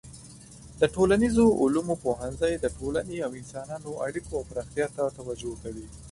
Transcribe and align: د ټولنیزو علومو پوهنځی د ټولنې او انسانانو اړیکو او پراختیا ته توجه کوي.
د 0.79 0.81
ټولنیزو 0.95 1.45
علومو 1.61 1.95
پوهنځی 2.05 2.53
د 2.59 2.65
ټولنې 2.77 3.17
او 3.25 3.31
انسانانو 3.41 3.91
اړیکو 4.05 4.31
او 4.39 4.47
پراختیا 4.49 4.85
ته 4.95 5.03
توجه 5.17 5.53
کوي. 5.63 5.87